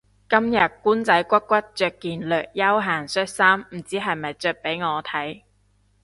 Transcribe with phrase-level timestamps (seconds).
[0.27, 5.43] 今日官仔骨骨着件略休閒恤衫唔知係咪着畀我睇